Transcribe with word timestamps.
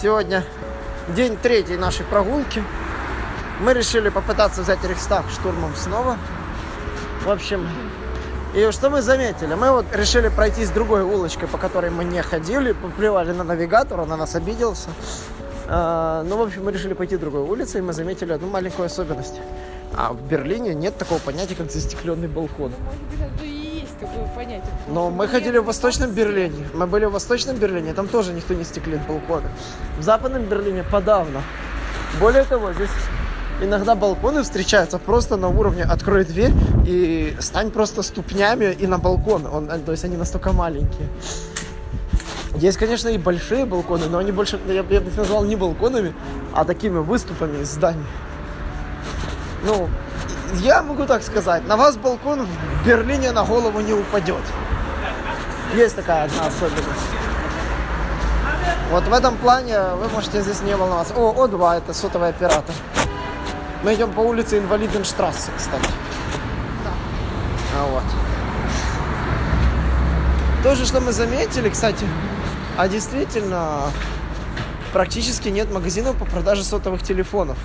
Сегодня 0.00 0.44
день 1.08 1.36
третий 1.36 1.76
нашей 1.76 2.06
прогулки. 2.06 2.62
Мы 3.60 3.74
решили 3.74 4.10
попытаться 4.10 4.62
взять 4.62 4.84
Рейхстаг 4.84 5.24
штурмом 5.28 5.74
снова. 5.74 6.16
В 7.24 7.30
общем, 7.30 7.68
и 8.54 8.70
что 8.70 8.90
мы 8.90 9.02
заметили? 9.02 9.54
Мы 9.54 9.72
вот 9.72 9.86
решили 9.92 10.28
пройтись 10.28 10.70
другой 10.70 11.02
улочкой, 11.02 11.48
по 11.48 11.58
которой 11.58 11.90
мы 11.90 12.04
не 12.04 12.22
ходили, 12.22 12.70
поплевали 12.70 13.32
на 13.32 13.42
навигатор, 13.42 13.98
он 13.98 14.10
на 14.10 14.16
нас 14.16 14.36
обиделся. 14.36 14.90
А, 15.66 16.22
ну, 16.22 16.36
в 16.36 16.42
общем, 16.42 16.64
мы 16.64 16.70
решили 16.70 16.94
пойти 16.94 17.16
другой 17.16 17.42
улицей, 17.42 17.80
и 17.80 17.82
мы 17.82 17.92
заметили 17.92 18.32
одну 18.32 18.48
маленькую 18.48 18.86
особенность. 18.86 19.40
А 19.96 20.12
в 20.12 20.22
Берлине 20.22 20.74
нет 20.74 20.96
такого 20.96 21.18
понятия, 21.18 21.56
как 21.56 21.72
застекленный 21.72 22.28
балкон. 22.28 22.72
Может 23.18 23.32
быть, 23.40 23.57
такое 24.00 24.26
понятие. 24.34 24.62
потому 24.86 24.94
Но 24.94 25.10
мы 25.10 25.28
ходили 25.28 25.58
в 25.58 25.64
Восточном. 25.64 26.10
Берлине. 26.10 26.66
Мы 26.74 26.86
были 26.86 27.04
в 27.06 27.12
Восточном 27.12 27.56
Берлине, 27.56 27.92
там 27.94 28.08
тоже 28.08 28.32
никто 28.32 28.54
не 28.54 28.64
стеклит 28.64 29.00
балконы. 29.06 29.48
В 29.98 30.02
Западном 30.02 30.44
Берлине 30.44 30.84
подавно. 30.90 31.42
Более 32.20 32.44
того, 32.44 32.72
здесь 32.72 32.90
иногда 33.62 33.94
балконы 33.94 34.42
встречаются 34.42 34.98
просто 34.98 35.36
на 35.36 35.48
уровне 35.48 35.82
«открой 35.82 36.24
дверь 36.24 36.52
и 36.86 37.36
стань 37.40 37.70
просто 37.70 38.02
ступнями 38.02 38.72
и 38.72 38.86
на 38.86 38.98
балкон». 38.98 39.46
Он, 39.46 39.70
э, 39.70 39.78
то 39.78 39.92
есть 39.92 40.04
они 40.04 40.16
настолько 40.16 40.52
маленькие. 40.52 41.08
Есть, 42.56 42.78
конечно, 42.78 43.08
и 43.08 43.18
большие 43.18 43.66
балконы, 43.66 44.06
но 44.06 44.18
они 44.18 44.32
больше, 44.32 44.58
я, 44.68 44.82
бы- 44.82 44.94
я 44.94 45.00
бы 45.00 45.10
их 45.10 45.16
назвал 45.16 45.44
не 45.44 45.54
балконами, 45.56 46.12
а 46.54 46.64
такими 46.64 46.98
выступами 46.98 47.62
из 47.62 47.70
зданий. 47.70 48.06
Ну, 49.64 49.88
я 50.54 50.82
могу 50.82 51.06
так 51.06 51.22
сказать, 51.22 51.66
на 51.66 51.76
вас 51.76 51.96
балкон 51.96 52.46
в 52.46 52.86
Берлине 52.86 53.32
на 53.32 53.44
голову 53.44 53.80
не 53.80 53.92
упадет. 53.92 54.42
Есть 55.74 55.96
такая 55.96 56.24
одна 56.24 56.46
особенность. 56.46 56.88
Вот 58.90 59.04
в 59.04 59.12
этом 59.12 59.36
плане 59.36 59.78
вы 60.00 60.08
можете 60.08 60.40
здесь 60.40 60.62
не 60.62 60.74
волноваться. 60.74 61.14
О, 61.14 61.46
О2, 61.46 61.76
это 61.78 61.92
сотовый 61.92 62.30
оператор. 62.30 62.74
Мы 63.82 63.94
идем 63.94 64.12
по 64.12 64.20
улице 64.20 64.58
Инвалиденштрассе, 64.58 65.50
кстати. 65.56 65.88
А 67.76 67.86
вот. 67.90 68.02
То 70.62 70.74
же, 70.74 70.86
что 70.86 71.00
мы 71.00 71.12
заметили, 71.12 71.68
кстати, 71.68 72.04
а 72.76 72.88
действительно, 72.88 73.82
практически 74.92 75.48
нет 75.48 75.70
магазинов 75.70 76.16
по 76.16 76.24
продаже 76.24 76.64
сотовых 76.64 77.02
телефонов. 77.02 77.58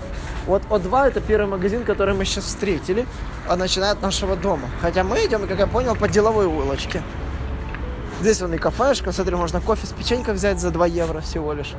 Вот 0.46 0.64
О2 0.70 1.08
это 1.08 1.22
первый 1.22 1.48
магазин, 1.48 1.86
который 1.86 2.14
мы 2.14 2.26
сейчас 2.26 2.46
встретили, 2.46 3.06
а 3.48 3.56
начиная 3.56 3.92
от 3.92 4.02
нашего 4.02 4.36
дома. 4.36 4.68
Хотя 4.82 5.04
мы 5.04 5.26
идем, 5.26 5.48
как 5.48 5.60
я 5.60 5.68
понял, 5.68 5.96
по 5.96 6.10
деловой 6.10 6.46
улочке. 6.46 7.02
Здесь 8.20 8.42
вон 8.42 8.54
и 8.54 8.58
кафешка, 8.58 9.12
смотри, 9.12 9.36
можно 9.36 9.62
кофе 9.62 9.88
с 9.88 9.92
печенькой 9.92 10.34
взять 10.34 10.60
за 10.60 10.72
2 10.72 10.88
евро 10.88 11.22
всего 11.22 11.54
лишь. 11.54 11.74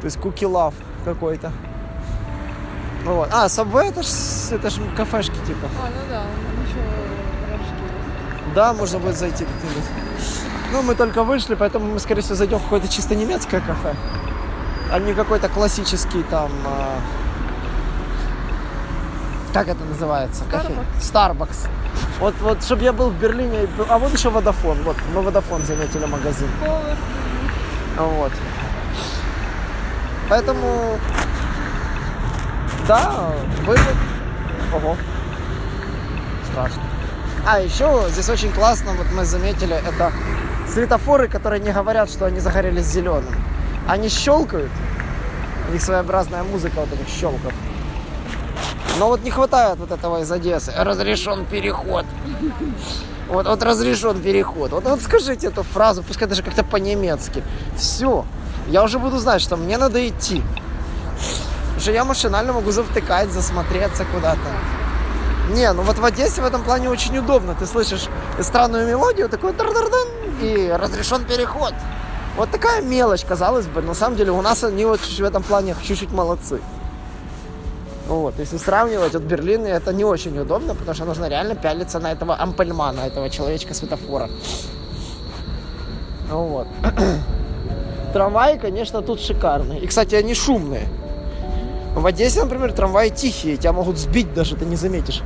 То 0.00 0.04
есть 0.04 0.18
куки 0.18 0.46
лав 0.46 0.74
какой-то. 1.04 1.50
Ну 3.04 3.16
Вот. 3.16 3.28
А, 3.32 3.46
Subway 3.46 3.88
это 3.90 4.02
ж, 4.02 4.06
это 4.52 4.70
ж 4.70 4.74
кафешки 4.96 5.36
типа. 5.46 5.68
А, 5.82 5.88
ну 5.88 6.10
да, 6.10 6.22
еще. 6.64 6.80
Да, 8.54 8.74
можно 8.74 8.98
будет 8.98 9.16
зайти 9.16 9.44
где-нибудь. 9.44 9.84
Ну, 10.72 10.82
мы 10.82 10.94
только 10.94 11.22
вышли, 11.22 11.54
поэтому 11.54 11.86
мы, 11.86 11.98
скорее 12.00 12.22
всего, 12.22 12.34
зайдем 12.34 12.58
в 12.58 12.64
какое-то 12.64 12.88
чисто 12.88 13.14
немецкое 13.14 13.60
кафе. 13.60 13.94
А 14.92 14.98
не 14.98 15.14
какой-то 15.14 15.48
классический 15.48 16.22
там... 16.24 16.50
а, 16.64 16.98
Как 19.56 19.68
это 19.68 19.82
называется? 19.84 20.44
Starbucks. 21.00 21.68
Вот, 22.20 22.34
вот, 22.42 22.62
чтобы 22.62 22.82
я 22.82 22.92
был 22.92 23.08
в 23.08 23.14
Берлине. 23.18 23.62
и 23.62 23.66
был- 23.66 23.86
А 23.88 23.96
вот 23.98 24.12
еще 24.12 24.28
Водофон. 24.28 24.82
Вот, 24.82 24.96
мы 25.14 25.22
Водофон 25.22 25.64
заметили 25.64 26.04
магазин. 26.04 26.48
Вот. 27.96 28.32
Поэтому... 30.28 30.98
Да, 32.86 33.30
вывод... 33.64 33.94
Ого. 34.74 34.94
Страшно. 36.52 36.82
А, 37.46 37.58
еще 37.58 38.04
здесь 38.10 38.28
очень 38.28 38.52
классно, 38.52 38.92
вот 38.92 39.06
мы 39.12 39.24
заметили, 39.24 39.74
это 39.74 40.12
светофоры, 40.68 41.28
которые 41.28 41.60
не 41.62 41.72
говорят, 41.72 42.10
что 42.10 42.26
они 42.26 42.40
загорелись 42.40 42.84
зеленым. 42.84 43.34
Они 43.88 44.10
щелкают. 44.10 44.70
У 45.70 45.72
них 45.72 45.80
своеобразная 45.80 46.42
музыка 46.42 46.74
вот 46.80 46.92
этих 46.92 47.08
щелков. 47.08 47.54
Но 48.98 49.08
вот 49.08 49.22
не 49.22 49.30
хватает 49.30 49.78
вот 49.78 49.90
этого 49.90 50.20
из 50.20 50.32
Одессы. 50.32 50.72
Разрешен 50.76 51.44
переход. 51.44 52.06
Вот, 53.28 53.46
вот 53.46 53.62
разрешен 53.62 54.20
переход. 54.22 54.70
Вот, 54.70 54.84
вот 54.84 55.00
скажите 55.02 55.48
эту 55.48 55.62
фразу, 55.62 56.02
пускай 56.02 56.28
даже 56.28 56.42
как-то 56.42 56.64
по-немецки. 56.64 57.42
Все. 57.76 58.24
Я 58.68 58.82
уже 58.82 58.98
буду 58.98 59.18
знать, 59.18 59.42
что 59.42 59.56
мне 59.56 59.76
надо 59.76 60.06
идти. 60.06 60.42
Потому 61.64 61.80
что 61.80 61.92
я 61.92 62.04
машинально 62.04 62.52
могу 62.52 62.70
завтыкать, 62.70 63.30
засмотреться 63.30 64.04
куда-то. 64.14 64.38
Не, 65.50 65.72
ну 65.72 65.82
вот 65.82 65.98
в 65.98 66.04
Одессе 66.04 66.40
в 66.40 66.46
этом 66.46 66.62
плане 66.62 66.88
очень 66.88 67.16
удобно. 67.18 67.54
Ты 67.54 67.66
слышишь 67.66 68.08
странную 68.40 68.88
мелодию, 68.88 69.28
такой 69.28 69.52
дар-дар-дан, 69.52 70.08
и 70.40 70.68
разрешен 70.74 71.24
переход. 71.24 71.74
Вот 72.36 72.50
такая 72.50 72.82
мелочь, 72.82 73.24
казалось 73.24 73.66
бы. 73.66 73.82
На 73.82 73.94
самом 73.94 74.16
деле 74.16 74.32
у 74.32 74.42
нас 74.42 74.64
они 74.64 74.84
вот 74.84 75.00
в 75.00 75.22
этом 75.22 75.42
плане 75.42 75.76
чуть-чуть 75.82 76.12
молодцы. 76.12 76.60
Вот, 78.08 78.38
если 78.38 78.56
сравнивать, 78.56 79.14
вот 79.14 79.22
Берлин, 79.22 79.64
это 79.64 79.92
не 79.92 80.04
очень 80.04 80.38
удобно, 80.38 80.74
потому 80.74 80.94
что 80.94 81.04
нужно 81.04 81.28
реально 81.28 81.56
пялиться 81.56 81.98
на 81.98 82.12
этого 82.12 82.36
ампельмана, 82.36 83.00
этого 83.00 83.28
человечка 83.30 83.74
светофора. 83.74 84.30
Ну 86.28 86.46
Вот. 86.46 86.68
Трамваи, 88.12 88.58
конечно, 88.58 89.02
тут 89.02 89.20
шикарные. 89.20 89.80
И, 89.80 89.86
кстати, 89.86 90.14
они 90.14 90.34
шумные. 90.34 90.88
В 91.94 92.06
Одессе, 92.06 92.44
например, 92.44 92.72
трамваи 92.72 93.08
тихие, 93.08 93.56
тебя 93.56 93.72
могут 93.72 93.98
сбить 93.98 94.32
даже, 94.34 94.54
ты 94.54 94.66
не 94.66 94.76
заметишь. 94.76 95.22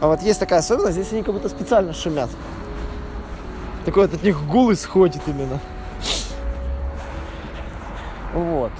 А 0.00 0.06
вот 0.06 0.22
есть 0.22 0.40
такая 0.40 0.60
особенность, 0.60 0.94
здесь 0.94 1.12
они 1.12 1.22
как 1.22 1.34
будто 1.34 1.48
специально 1.48 1.92
шумят. 1.92 2.30
Такой 3.84 4.06
вот 4.06 4.14
от 4.14 4.22
них 4.22 4.42
гул 4.46 4.72
исходит 4.72 5.22
именно. 5.26 5.60
Вот. 8.32 8.72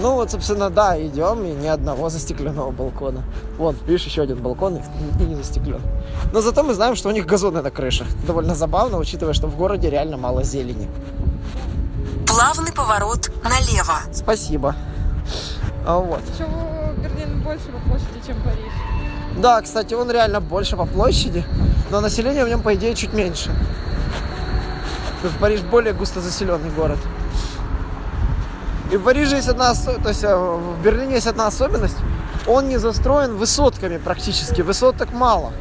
Ну 0.00 0.14
вот, 0.14 0.30
собственно, 0.30 0.70
да, 0.70 0.98
идем, 0.98 1.44
и 1.44 1.52
ни 1.52 1.66
одного 1.66 2.08
застекленного 2.08 2.70
балкона. 2.70 3.22
Вон, 3.58 3.76
видишь, 3.86 4.06
еще 4.06 4.22
один 4.22 4.38
балкон 4.38 4.76
и 4.76 5.22
и 5.22 5.26
не 5.26 5.34
застеклен. 5.34 5.80
Но 6.32 6.40
зато 6.40 6.62
мы 6.62 6.72
знаем, 6.72 6.96
что 6.96 7.10
у 7.10 7.12
них 7.12 7.26
газоны 7.26 7.60
на 7.60 7.70
крышах. 7.70 8.06
Довольно 8.26 8.54
забавно, 8.54 8.96
учитывая, 8.96 9.34
что 9.34 9.46
в 9.46 9.56
городе 9.56 9.90
реально 9.90 10.16
мало 10.16 10.42
зелени. 10.42 10.88
Плавный 12.26 12.72
поворот 12.72 13.30
налево. 13.44 14.00
Спасибо. 14.12 14.74
А 15.84 15.98
вот. 15.98 16.20
Еще 16.32 16.46
Берлин 17.02 17.42
больше 17.42 17.66
по 17.66 17.78
площади, 17.88 18.26
чем 18.26 18.42
Париж. 18.42 18.72
Да, 19.36 19.60
кстати, 19.60 19.92
он 19.92 20.10
реально 20.10 20.40
больше 20.40 20.76
по 20.76 20.86
площади, 20.86 21.44
но 21.90 22.00
население 22.00 22.44
в 22.44 22.48
нем, 22.48 22.62
по 22.62 22.74
идее, 22.74 22.94
чуть 22.94 23.12
меньше. 23.12 23.50
Есть 25.22 25.36
Париж 25.38 25.60
более 25.60 25.92
густо 25.92 26.20
заселенный 26.20 26.70
город. 26.70 26.98
И 28.90 28.96
в 28.96 29.04
Париже 29.04 29.36
есть 29.36 29.48
одна, 29.48 29.72
то 29.74 30.08
есть 30.08 30.24
э, 30.24 30.36
в 30.36 30.82
Берлине 30.82 31.14
есть 31.14 31.28
одна 31.28 31.46
особенность. 31.46 31.96
Он 32.46 32.68
не 32.68 32.78
застроен 32.78 33.36
высотками 33.36 33.98
практически, 33.98 34.62
высоток 34.62 35.12
мало. 35.12 35.52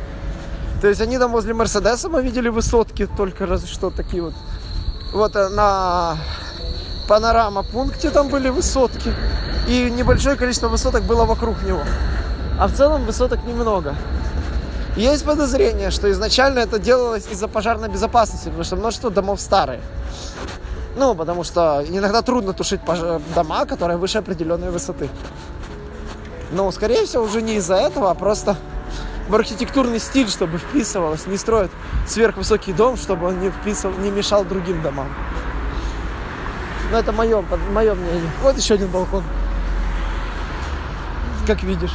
То 0.81 0.88
есть 0.88 1.01
они 1.01 1.17
там 1.19 1.31
возле 1.31 1.53
Мерседеса 1.53 2.09
мы 2.09 2.23
видели 2.23 2.50
высотки, 2.50 3.07
только 3.17 3.45
разве 3.45 3.67
что 3.67 3.91
такие 3.91 4.23
вот. 4.23 4.34
Вот 5.13 5.35
э, 5.35 5.50
на 5.50 6.17
панорама 7.07 7.63
пункте 7.63 8.09
там 8.09 8.29
были 8.29 8.50
высотки. 8.50 9.13
И 9.67 9.91
небольшое 9.91 10.35
количество 10.35 10.67
высоток 10.67 11.03
было 11.03 11.25
вокруг 11.25 11.61
него. 11.63 11.84
А 12.59 12.67
в 12.67 12.73
целом 12.73 13.06
высоток 13.06 13.44
немного. 13.46 13.96
Есть 14.96 15.23
подозрение, 15.23 15.91
что 15.91 16.11
изначально 16.11 16.59
это 16.59 16.79
делалось 16.79 17.28
из-за 17.31 17.47
пожарной 17.47 17.90
безопасности, 17.90 18.46
потому 18.46 18.64
что 18.64 18.76
множество 18.76 19.11
домов 19.11 19.40
старые. 19.40 19.81
Ну, 20.96 21.16
потому 21.16 21.44
что 21.44 21.84
иногда 21.88 22.22
трудно 22.22 22.53
тушить 22.53 22.82
дома, 23.36 23.66
которые 23.66 23.97
выше 23.97 24.18
определенной 24.18 24.72
высоты. 24.72 25.09
Но, 26.52 26.72
скорее 26.72 27.06
всего, 27.06 27.24
уже 27.24 27.41
не 27.41 27.56
из-за 27.56 27.76
этого, 27.76 28.09
а 28.09 28.16
просто 28.16 28.58
в 29.28 29.36
архитектурный 29.36 30.00
стиль, 30.00 30.28
чтобы 30.28 30.58
вписывалось. 30.58 31.28
Не 31.28 31.38
строят 31.38 31.72
сверхвысокий 32.08 32.74
дом, 32.74 32.97
чтобы 32.97 33.28
он 33.28 33.40
не, 33.40 33.52
вписывал, 33.52 33.96
не 34.00 34.09
мешал 34.09 34.44
другим 34.44 34.82
домам. 34.82 35.08
Но 36.91 36.97
это 36.97 37.12
мое, 37.12 37.44
мое 37.72 37.94
мнение. 37.94 38.32
Вот 38.41 38.58
еще 38.58 38.74
один 38.74 38.88
балкон. 38.88 39.24
Как 41.46 41.62
видишь. 41.62 41.94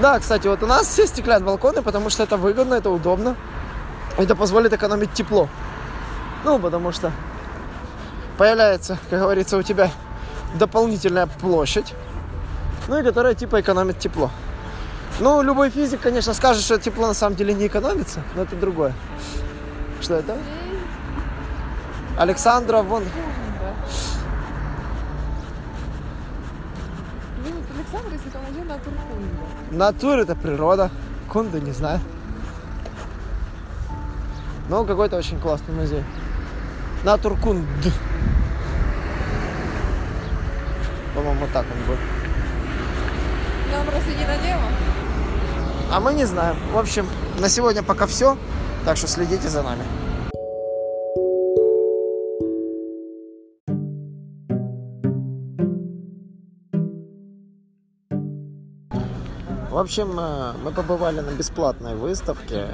Да, 0.00 0.18
кстати, 0.18 0.46
вот 0.46 0.62
у 0.62 0.66
нас 0.66 0.86
все 0.86 1.06
стеклят 1.06 1.42
балконы, 1.42 1.80
потому 1.80 2.10
что 2.10 2.22
это 2.22 2.36
выгодно, 2.36 2.74
это 2.74 2.90
удобно. 2.90 3.36
Это 4.18 4.36
позволит 4.36 4.74
экономить 4.74 5.14
тепло. 5.14 5.48
Ну, 6.44 6.58
потому 6.58 6.92
что 6.92 7.12
появляется, 8.38 8.98
как 9.10 9.20
говорится, 9.20 9.56
у 9.56 9.62
тебя 9.62 9.90
дополнительная 10.54 11.26
площадь, 11.26 11.94
ну 12.88 12.98
и 12.98 13.02
которая 13.02 13.34
типа 13.34 13.60
экономит 13.60 13.98
тепло. 13.98 14.30
Ну, 15.20 15.42
любой 15.42 15.70
физик, 15.70 16.00
конечно, 16.00 16.32
скажет, 16.34 16.62
что 16.62 16.78
тепло 16.78 17.06
на 17.06 17.14
самом 17.14 17.36
деле 17.36 17.54
не 17.54 17.66
экономится, 17.66 18.20
но 18.34 18.42
это 18.42 18.56
другое. 18.56 18.94
Что 20.00 20.14
это? 20.14 20.36
Александра, 22.18 22.82
вон, 22.82 23.04
Да. 23.04 23.10
да. 23.60 23.74
Блин, 27.42 27.54
вот 27.56 27.76
Александр, 27.76 28.12
если 28.12 28.30
там 28.30 28.42
один 28.48 28.66
на 28.66 28.78
Туркунде. 28.78 29.28
Натур 29.70 30.18
это 30.18 30.34
природа. 30.34 30.90
Кунду 31.30 31.58
не 31.58 31.72
знаю. 31.72 32.00
Но 34.68 34.84
какой-то 34.84 35.16
очень 35.16 35.40
классный 35.40 35.74
музей. 35.74 36.04
Натуркунд. 37.04 37.66
По-моему, 41.14 41.46
так 41.52 41.66
он 41.66 41.86
будет. 41.86 41.98
Нам 43.72 43.86
просто 43.86 44.10
не 44.10 44.24
налево. 44.24 44.62
А 45.90 46.00
мы 46.00 46.14
не 46.14 46.24
знаем. 46.24 46.56
В 46.72 46.78
общем, 46.78 47.06
на 47.40 47.48
сегодня 47.48 47.82
пока 47.82 48.06
все. 48.06 48.38
Так 48.84 48.96
что 48.96 49.08
следите 49.08 49.48
за 49.48 49.62
нами. 49.62 49.82
В 59.70 59.78
общем, 59.78 60.18
э, 60.20 60.52
мы 60.62 60.70
побывали 60.70 61.20
на 61.20 61.30
бесплатной 61.30 61.96
выставке, 61.96 62.68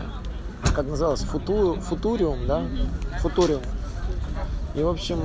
как 0.75 0.87
называлось, 0.87 1.23
Футу, 1.23 1.79
Футуриум, 1.81 2.47
да? 2.47 2.63
Футуриум. 3.21 3.63
И, 4.75 4.83
в 4.83 4.89
общем, 4.89 5.19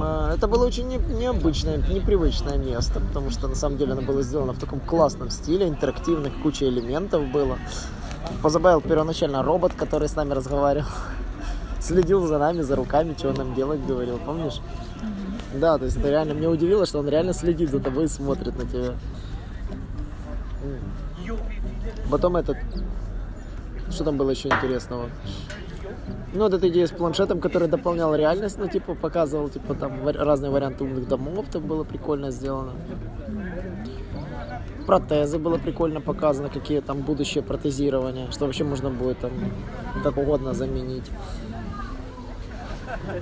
э, 0.00 0.34
это 0.34 0.46
было 0.46 0.66
очень 0.66 0.86
не- 0.86 0.98
необычное, 0.98 1.78
непривычное 1.78 2.58
место, 2.58 3.00
потому 3.00 3.30
что, 3.30 3.48
на 3.48 3.54
самом 3.54 3.78
деле, 3.78 3.92
оно 3.92 4.02
было 4.02 4.22
сделано 4.22 4.52
в 4.52 4.58
таком 4.58 4.78
классном 4.80 5.30
стиле, 5.30 5.68
интерактивных, 5.68 6.32
куча 6.42 6.66
элементов 6.66 7.26
было. 7.32 7.58
Позабавил 8.42 8.80
первоначально 8.80 9.42
робот, 9.42 9.72
который 9.74 10.08
с 10.08 10.16
нами 10.16 10.34
разговаривал. 10.34 10.88
Следил 11.80 12.26
за 12.26 12.38
нами, 12.38 12.60
за 12.60 12.76
руками, 12.76 13.14
что 13.16 13.32
нам 13.32 13.54
делать, 13.54 13.84
говорил, 13.86 14.18
помнишь? 14.18 14.60
Да, 15.54 15.78
то 15.78 15.86
есть 15.86 15.96
это 15.96 16.10
реально, 16.10 16.32
меня 16.32 16.50
удивило, 16.50 16.84
что 16.86 16.98
он 16.98 17.08
реально 17.08 17.32
следит 17.32 17.70
за 17.70 17.80
тобой 17.80 18.04
и 18.04 18.08
смотрит 18.08 18.56
на 18.56 18.66
тебя. 18.66 18.94
Потом 22.10 22.36
этот, 22.36 22.58
что 23.90 24.04
там 24.04 24.16
было 24.16 24.30
еще 24.30 24.48
интересного? 24.48 25.08
Ну, 26.32 26.44
вот 26.44 26.54
эта 26.54 26.68
идея 26.68 26.86
с 26.86 26.90
планшетом, 26.92 27.40
который 27.40 27.66
дополнял 27.66 28.14
реальность, 28.14 28.56
ну, 28.58 28.68
типа, 28.68 28.94
показывал, 28.94 29.48
типа, 29.48 29.74
там, 29.74 30.06
разные 30.06 30.50
варианты 30.52 30.84
умных 30.84 31.08
домов, 31.08 31.46
там 31.50 31.62
было 31.62 31.82
прикольно 31.82 32.30
сделано. 32.30 32.72
Протезы 34.86 35.38
было 35.38 35.58
прикольно 35.58 36.00
показано, 36.00 36.48
какие 36.48 36.80
там 36.80 37.00
будущее 37.00 37.42
протезирование, 37.42 38.30
что 38.30 38.46
вообще 38.46 38.64
можно 38.64 38.90
будет 38.90 39.18
там 39.18 39.32
как 40.02 40.16
угодно 40.16 40.54
заменить. 40.54 41.10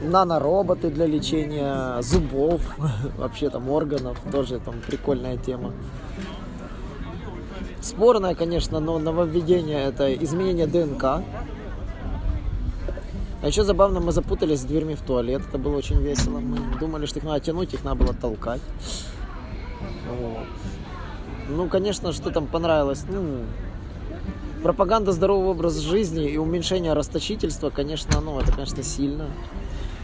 Нанороботы 0.03 0.91
для 0.91 1.07
лечения 1.07 2.01
зубов, 2.03 2.61
вообще 3.19 3.51
там 3.51 3.71
органов, 3.71 4.19
тоже 4.31 4.61
там 4.61 4.75
прикольная 4.87 5.37
тема. 5.37 5.73
Спорное, 7.81 8.35
конечно, 8.35 8.81
но 8.81 8.99
нововведение 8.99 9.85
это 9.85 10.13
изменение 10.15 10.67
ДНК. 10.67 11.23
А 13.40 13.46
еще 13.46 13.62
забавно, 13.62 14.00
мы 14.00 14.12
запутались 14.12 14.61
с 14.61 14.64
дверьми 14.64 14.94
в 14.94 15.02
туалет. 15.02 15.43
Это 15.49 15.58
было 15.58 15.76
очень 15.76 16.02
весело. 16.02 16.38
Мы 16.40 16.58
думали, 16.79 17.06
что 17.06 17.20
их 17.20 17.25
надо 17.25 17.40
тянуть, 17.40 17.73
их 17.73 17.85
надо 17.85 18.05
было 18.05 18.14
толкать. 18.14 18.61
Вот. 20.08 20.46
Ну, 21.49 21.69
конечно, 21.69 22.12
что 22.12 22.31
там 22.31 22.46
понравилось. 22.46 23.05
Ну, 23.08 23.44
пропаганда 24.62 25.12
здорового 25.12 25.50
образа 25.50 25.81
жизни 25.81 26.29
и 26.29 26.37
уменьшение 26.37 26.93
расточительства, 26.94 27.70
конечно, 27.70 28.20
ну, 28.20 28.40
это, 28.40 28.52
конечно, 28.52 28.82
сильно. 28.82 29.26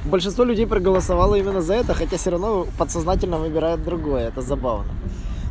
Большинство 0.04 0.44
людей 0.44 0.66
проголосовало 0.66 1.34
именно 1.34 1.60
за 1.60 1.74
это, 1.74 1.94
хотя 1.94 2.16
все 2.16 2.30
равно 2.30 2.66
подсознательно 2.78 3.38
выбирают 3.38 3.82
другое. 3.82 4.28
Это 4.28 4.42
забавно. 4.42 4.92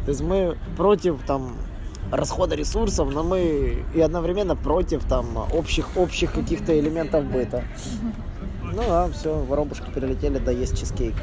То 0.06 0.10
есть 0.10 0.22
мы 0.22 0.58
против 0.78 1.20
там 1.26 1.58
расхода 2.16 2.56
ресурсов, 2.56 3.12
но 3.12 3.24
мы 3.24 3.84
и 3.94 4.00
одновременно 4.02 4.56
против 4.56 5.04
там 5.06 5.26
общих 5.52 5.98
общих 5.98 6.32
каких-то 6.32 6.78
элементов 6.80 7.26
быта. 7.26 7.64
Ну 8.62 8.84
а 8.88 9.10
все, 9.12 9.38
воробушки 9.44 9.90
прилетели, 9.92 10.38
да 10.38 10.52
есть 10.52 10.80
чизкейк. 10.80 11.16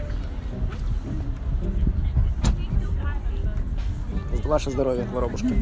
Ваше 4.44 4.70
здоровье, 4.70 5.06
воробушки. 5.12 5.54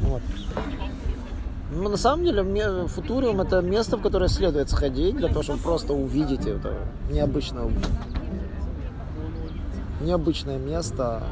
Вот. 0.00 0.22
Ну, 1.72 1.88
на 1.88 1.96
самом 1.96 2.24
деле, 2.24 2.42
ме- 2.42 2.88
Футуриум 2.88 3.40
это 3.42 3.60
место, 3.60 3.96
в 3.96 4.02
которое 4.02 4.28
следует 4.28 4.70
сходить, 4.70 5.16
для 5.16 5.28
того, 5.28 5.42
чтобы 5.42 5.60
просто 5.60 5.92
увидеть 5.92 6.46
это 6.46 6.74
необычное, 7.10 7.70
необычное 10.00 10.58
место. 10.58 11.22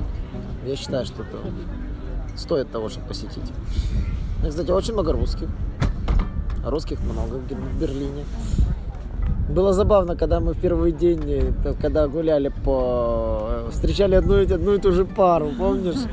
Я 0.64 0.76
считаю, 0.76 1.06
что 1.06 1.23
это 1.23 1.38
стоит 2.37 2.71
того, 2.71 2.89
чтобы 2.89 3.09
посетить. 3.09 3.53
И, 4.45 4.49
кстати, 4.49 4.71
очень 4.71 4.93
много 4.93 5.13
русских. 5.13 5.49
Русских 6.65 7.01
много 7.01 7.35
в 7.35 7.81
Берлине. 7.81 8.25
Было 9.49 9.73
забавно, 9.73 10.17
когда 10.17 10.41
мы 10.41 10.55
в 10.55 10.59
первый 10.59 10.93
день, 10.93 11.23
э, 11.27 11.75
когда 11.81 12.09
гуляли 12.09 12.49
по... 12.65 13.49
э, 13.51 13.71
Встречали 13.71 14.15
одну, 14.15 14.41
одну 14.43 14.75
и 14.75 14.79
ту 14.79 14.91
же 14.93 15.05
пару, 15.05 15.51
помнишь? 15.59 16.07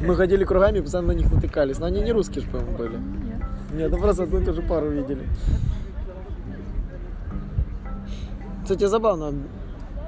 Мы 0.00 0.14
ходили 0.16 0.44
кругами 0.44 0.80
постоянно 0.80 1.14
на 1.14 1.16
них 1.16 1.32
натыкались. 1.32 1.78
Но 1.78 1.86
они 1.86 2.00
не 2.00 2.12
русские, 2.12 2.44
же, 2.44 2.50
по-моему, 2.50 2.76
были. 2.76 3.00
Нет, 3.72 3.90
ну 3.90 3.98
просто 3.98 4.22
одну 4.24 4.40
и 4.40 4.44
ту 4.44 4.52
же 4.52 4.62
пару 4.62 4.90
видели. 4.90 5.28
Кстати, 8.62 8.86
забавно. 8.86 9.32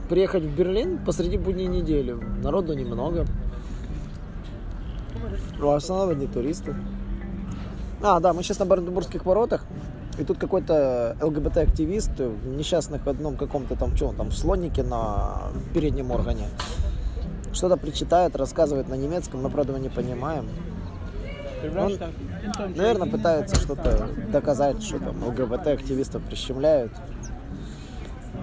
Приехать 0.08 0.44
в 0.44 0.54
Берлин 0.54 0.98
посреди 1.04 1.36
будней 1.36 1.66
недели. 1.66 2.12
Народу 2.12 2.74
немного. 2.74 3.26
В 5.58 5.68
основном 5.68 6.10
одни 6.10 6.28
туристы. 6.28 6.76
А, 8.02 8.20
да, 8.20 8.32
мы 8.32 8.42
сейчас 8.42 8.60
на 8.60 8.66
Бранденбургских 8.66 9.24
воротах. 9.26 9.64
И 10.18 10.24
тут 10.24 10.38
какой-то 10.38 11.16
ЛГБТ-активист 11.20 12.18
в 12.18 12.56
несчастных 12.56 13.06
одном 13.06 13.36
каком-то 13.36 13.74
там, 13.76 13.96
что 13.96 14.08
он 14.08 14.16
там, 14.16 14.30
слонике 14.30 14.82
на 14.82 15.50
переднем 15.74 16.10
органе. 16.10 16.48
Что-то 17.52 17.76
причитает, 17.76 18.36
рассказывает 18.36 18.88
на 18.88 18.94
немецком, 18.94 19.42
мы, 19.42 19.50
правда, 19.50 19.72
его 19.72 19.82
не 19.82 19.88
понимаем. 19.88 20.48
Он, 21.76 21.98
наверное, 22.76 23.08
пытается 23.08 23.56
что-то 23.56 24.08
доказать, 24.30 24.82
что 24.82 24.98
там 24.98 25.22
ЛГБТ-активистов 25.24 26.22
прищемляют. 26.22 26.92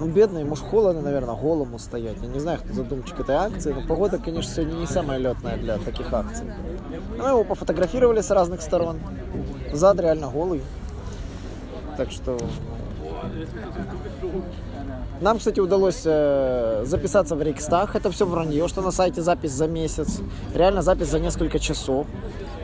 Ну, 0.03 0.09
бедный, 0.09 0.41
ему 0.41 0.57
ж 0.57 0.59
холодно, 0.59 1.01
наверное, 1.01 1.33
голому 1.33 1.79
стоять. 1.79 2.17
Я 2.21 2.27
не 2.27 2.39
знаю, 2.39 2.59
кто 2.59 2.73
задумчик 2.73 3.21
этой 3.21 3.35
акции, 3.35 3.71
но 3.71 3.87
погода, 3.87 4.17
конечно, 4.17 4.51
сегодня 4.53 4.79
не 4.79 4.85
самая 4.85 5.17
летная 5.17 5.55
для 5.55 5.77
таких 5.77 6.11
акций. 6.11 6.45
Ну, 7.17 7.25
его 7.25 7.45
пофотографировали 7.45 8.19
с 8.19 8.29
разных 8.29 8.61
сторон. 8.61 8.99
Зад 9.71 10.01
реально 10.01 10.27
голый. 10.27 10.61
Так 11.95 12.11
что... 12.11 12.37
Нам, 15.21 15.37
кстати, 15.37 15.61
удалось 15.61 16.01
э, 16.03 16.83
записаться 16.85 17.37
в 17.37 17.41
Рейхстаг. 17.41 17.95
Это 17.95 18.11
все 18.11 18.25
вранье, 18.25 18.67
что 18.67 18.81
на 18.81 18.91
сайте 18.91 19.21
запись 19.21 19.51
за 19.51 19.67
месяц. 19.67 20.19
Реально 20.53 20.81
запись 20.81 21.07
за 21.07 21.19
несколько 21.19 21.59
часов. 21.59 22.07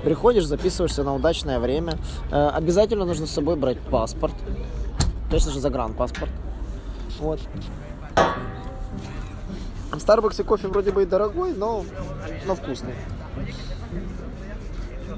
Приходишь, 0.03 0.43
записываешься 0.45 1.03
на 1.03 1.15
удачное 1.15 1.59
время. 1.59 1.93
Э, 2.31 2.49
обязательно 2.49 3.05
нужно 3.05 3.27
с 3.27 3.31
собой 3.31 3.55
брать 3.55 3.79
паспорт. 3.79 4.33
Конечно 5.29 5.53
же, 5.53 5.61
загранпаспорт. 5.61 6.31
Вот. 7.19 7.39
В 9.91 9.99
Старбаксе 9.99 10.43
кофе 10.43 10.67
вроде 10.67 10.91
бы 10.91 11.03
и 11.03 11.05
дорогой, 11.05 11.53
но, 11.53 11.83
но 12.45 12.55
вкусный. 12.55 12.93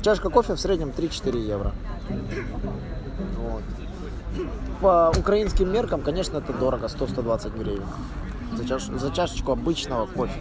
Чашка 0.01 0.29
кофе 0.29 0.55
в 0.55 0.60
среднем 0.60 0.89
3-4 0.89 1.38
евро. 1.39 1.74
Вот. 3.38 3.63
По 4.81 5.13
украинским 5.17 5.72
меркам, 5.72 6.01
конечно, 6.01 6.38
это 6.38 6.53
дорого, 6.53 6.88
100-120 6.88 7.58
гривен. 7.58 7.86
За, 8.53 8.63
чаш- 8.63 8.98
за 8.98 9.12
чашечку 9.12 9.51
обычного 9.51 10.08
кофе. 10.08 10.39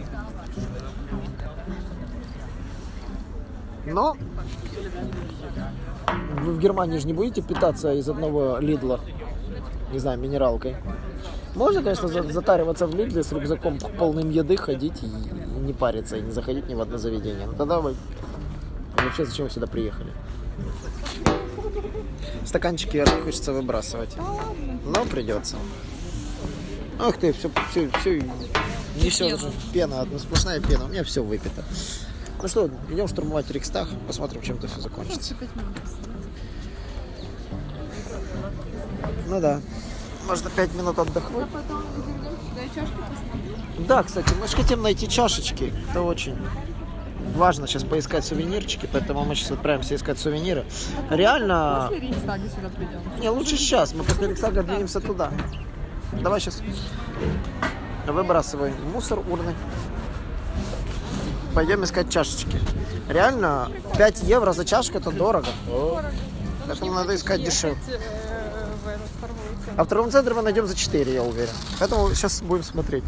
Но 3.85 4.15
вы 6.43 6.53
в 6.53 6.59
Германии 6.59 6.97
же 6.97 7.07
не 7.07 7.13
будете 7.13 7.41
питаться 7.41 7.93
из 7.93 8.09
одного 8.09 8.57
Лидла, 8.57 8.99
не 9.91 9.99
знаю, 9.99 10.19
минералкой. 10.19 10.75
Можно, 11.55 11.83
конечно, 11.83 12.07
за- 12.07 12.23
затариваться 12.23 12.87
в 12.87 12.95
Лидле 12.95 13.23
с 13.23 13.31
рюкзаком 13.31 13.77
полным 13.97 14.29
еды, 14.29 14.55
ходить 14.55 15.03
и 15.03 15.05
не 15.05 15.73
париться, 15.73 16.17
и 16.17 16.21
не 16.21 16.31
заходить 16.31 16.67
ни 16.67 16.75
в 16.75 16.81
одно 16.81 16.97
заведение. 16.97 17.47
Но 17.47 17.53
тогда 17.53 17.79
вы 17.79 17.95
вообще 18.97 19.25
зачем 19.25 19.45
вы 19.45 19.51
сюда 19.51 19.67
приехали? 19.67 20.11
Стаканчики 22.45 22.97
не 22.97 23.21
хочется 23.21 23.53
выбрасывать. 23.53 24.15
Но 24.85 25.05
придется. 25.05 25.57
Ах 26.99 27.17
ты, 27.17 27.33
все, 27.33 27.49
все, 27.71 27.89
все, 27.99 28.21
не 29.01 29.09
все, 29.09 29.37
пена, 29.73 30.01
одна 30.01 30.19
сплошная 30.19 30.59
пена, 30.59 30.85
у 30.85 30.87
меня 30.87 31.03
все 31.03 31.23
выпито. 31.23 31.63
Ну 32.41 32.47
что, 32.47 32.69
идем 32.91 33.07
штурмовать 33.07 33.49
Рикстаг, 33.49 33.87
посмотрим, 34.07 34.41
чем 34.41 34.57
это 34.57 34.67
все 34.67 34.81
закончится. 34.81 35.35
Ну 39.27 39.39
да. 39.41 39.61
Можно 40.31 40.49
5 40.49 40.75
минут 40.75 40.97
отдохнуть. 40.97 41.43
А 41.43 41.57
потом. 41.57 41.83
Да, 43.87 44.03
кстати, 44.03 44.33
мы 44.39 44.47
же 44.47 44.55
хотим 44.55 44.81
найти 44.81 45.09
чашечки. 45.09 45.73
Это 45.89 46.01
очень 46.01 46.37
важно 47.35 47.67
сейчас 47.67 47.83
поискать 47.83 48.23
сувенирчики, 48.23 48.87
поэтому 48.91 49.25
мы 49.25 49.35
сейчас 49.35 49.51
отправимся 49.51 49.95
искать 49.95 50.19
сувениры. 50.19 50.65
Реально, 51.09 51.87
После 51.89 52.07
Рейхстага 52.07 52.49
сюда 52.49 52.69
придем. 52.69 53.19
не, 53.19 53.29
лучше 53.29 53.57
сейчас, 53.57 53.93
мы 53.93 54.03
после 54.03 54.29
Рексага 54.29 54.63
двинемся 54.63 55.01
туда. 55.01 55.31
Давай 56.21 56.39
сейчас 56.39 56.61
выбрасывай 58.07 58.71
мусор 58.93 59.19
урны. 59.19 59.53
Пойдем 61.53 61.83
искать 61.83 62.09
чашечки. 62.09 62.57
Реально, 63.09 63.69
5 63.97 64.23
евро 64.23 64.53
за 64.53 64.63
чашку 64.63 64.97
это 64.97 65.11
дорого. 65.11 65.47
Поэтому 66.67 66.93
надо 66.93 67.15
искать 67.15 67.43
дешевле. 67.43 67.77
А 69.77 69.83
в 69.83 69.87
торговом 69.87 70.11
центре 70.11 70.33
мы 70.33 70.41
найдем 70.41 70.67
за 70.67 70.75
4, 70.75 71.13
я 71.13 71.23
уверен. 71.23 71.53
Поэтому 71.79 72.13
сейчас 72.13 72.41
будем 72.41 72.63
смотреть. 72.63 73.03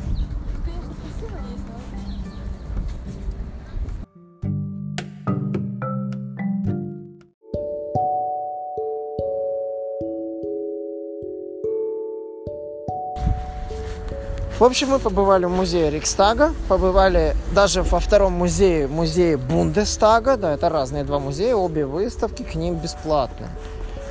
В 14.60 14.66
общем, 14.66 14.92
мы 14.92 15.00
побывали 15.00 15.44
в 15.44 15.50
музее 15.50 15.90
Рикстага, 15.90 16.54
побывали 16.70 17.36
даже 17.54 17.84
во 17.84 18.00
втором 18.00 18.32
музее, 18.32 18.88
музее 18.88 19.36
Бундестага, 19.36 20.38
да, 20.38 20.54
это 20.54 20.70
разные 20.70 21.04
два 21.04 21.20
музея, 21.20 21.56
обе 21.56 21.86
выставки 21.86 22.44
к 22.44 22.56
ним 22.56 22.76
бесплатные. 22.76 23.50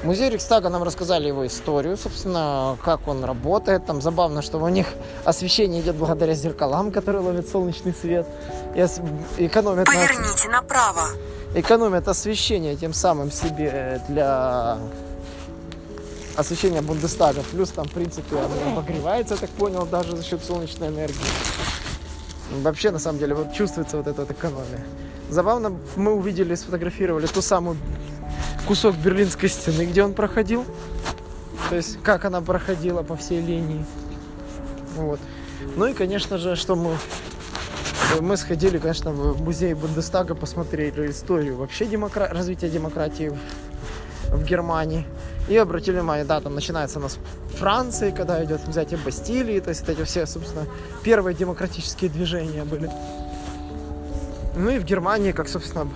Музей 0.04 0.30
Рикстага 0.30 0.68
нам 0.68 0.82
рассказали 0.82 1.28
его 1.28 1.46
историю, 1.46 1.96
собственно, 1.96 2.76
как 2.84 3.06
он 3.06 3.22
работает. 3.24 3.86
Там 3.86 4.02
забавно, 4.02 4.42
что 4.42 4.58
у 4.58 4.68
них 4.68 4.86
освещение 5.24 5.80
идет 5.80 5.94
благодаря 5.94 6.34
зеркалам, 6.34 6.90
которые 6.90 7.22
ловят 7.22 7.48
солнечный 7.48 7.94
свет 7.94 8.26
и 8.74 8.80
экономят, 9.46 9.86
на- 9.86 9.92
Поверните 9.92 10.48
направо. 10.48 11.02
экономят 11.54 12.08
освещение 12.08 12.74
тем 12.74 12.92
самым 12.92 13.30
себе 13.30 14.00
для 14.08 14.78
освещения 16.36 16.82
Бундестага. 16.82 17.42
Плюс 17.52 17.68
там, 17.70 17.86
в 17.86 17.92
принципе, 17.92 18.36
оно 18.38 18.72
обогревается, 18.72 19.34
я 19.34 19.40
так 19.40 19.50
понял, 19.50 19.86
даже 19.86 20.16
за 20.16 20.24
счет 20.24 20.44
солнечной 20.44 20.88
энергии. 20.88 21.14
Вообще, 22.62 22.90
на 22.90 22.98
самом 22.98 23.20
деле, 23.20 23.34
вот 23.36 23.52
чувствуется 23.52 23.96
вот 23.98 24.08
эта 24.08 24.22
вот 24.22 24.30
экономия. 24.32 24.84
Забавно, 25.30 25.72
мы 25.94 26.12
увидели, 26.12 26.56
сфотографировали 26.56 27.26
ту 27.26 27.40
самую 27.40 27.76
кусок 28.66 28.96
берлинской 28.96 29.48
стены, 29.48 29.86
где 29.86 30.02
он 30.02 30.14
проходил. 30.14 30.64
То 31.70 31.76
есть, 31.76 32.02
как 32.02 32.24
она 32.24 32.40
проходила 32.40 33.02
по 33.02 33.16
всей 33.16 33.40
линии. 33.40 33.84
Вот. 34.96 35.20
Ну 35.76 35.86
и, 35.86 35.94
конечно 35.94 36.38
же, 36.38 36.56
что 36.56 36.76
мы 36.76 36.96
мы 38.20 38.36
сходили, 38.36 38.78
конечно, 38.78 39.10
в 39.10 39.40
музей 39.40 39.72
Бундестага, 39.72 40.34
посмотрели 40.34 41.10
историю 41.10 41.56
вообще 41.56 41.86
демокра- 41.86 42.28
развития 42.30 42.68
демократии 42.68 43.30
в, 43.30 44.36
в 44.36 44.44
Германии. 44.44 45.06
И 45.48 45.56
обратили 45.56 45.96
внимание, 45.96 46.24
да, 46.24 46.40
там 46.40 46.54
начинается 46.54 46.98
у 46.98 47.02
нас 47.02 47.18
Франции, 47.58 48.10
когда 48.10 48.44
идет 48.44 48.60
взятие 48.66 48.98
Бастилии, 49.04 49.60
то 49.60 49.70
есть 49.70 49.88
эти 49.88 50.04
все, 50.04 50.26
собственно, 50.26 50.66
первые 51.02 51.34
демократические 51.34 52.10
движения 52.10 52.64
были. 52.64 52.90
Ну 54.56 54.70
и 54.70 54.78
в 54.78 54.84
Германии, 54.84 55.32
как, 55.32 55.48
собственно, 55.48 55.88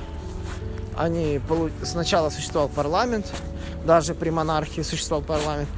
они 0.97 1.41
полу- 1.49 1.71
сначала 1.85 2.31
существовал 2.31 2.69
парламент, 2.69 3.27
даже 3.85 4.15
при 4.15 4.31
монархии 4.31 4.83
существовал 4.83 5.23
парламент. 5.25 5.69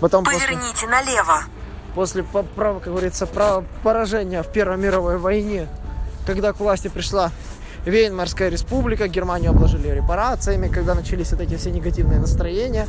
Потом 0.00 0.24
после- 0.24 0.40
Поверните 0.46 0.86
налево. 0.86 1.42
после, 1.94 2.22
по- 2.22 2.42
прав- 2.42 2.80
как 2.82 2.92
говорится, 2.92 3.26
поражения 3.82 4.42
в 4.42 4.48
Первой 4.52 4.76
мировой 4.78 5.18
войне, 5.18 5.68
когда 6.26 6.52
к 6.52 6.60
власти 6.60 6.88
пришла 6.88 7.30
Веймарская 7.84 8.48
республика, 8.50 9.08
Германию 9.08 9.50
обложили 9.50 9.88
репарациями, 9.88 10.68
когда 10.68 10.94
начались 10.94 11.32
вот 11.32 11.40
эти 11.40 11.56
все 11.56 11.70
негативные 11.70 12.18
настроения, 12.20 12.86